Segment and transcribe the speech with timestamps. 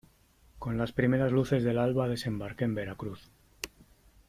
[0.57, 3.29] con las primeras luces del alba desembarqué en Veracruz.